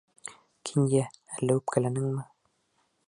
[0.69, 1.03] Кинйә,
[1.37, 2.25] әллә үпкәләнеңме?